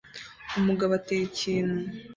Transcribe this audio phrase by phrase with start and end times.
[0.59, 1.77] Umugabo atera ikintu